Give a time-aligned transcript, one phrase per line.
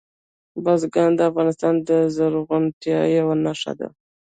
[0.63, 3.87] بزګان د افغانستان د زرغونتیا یوه نښه ده.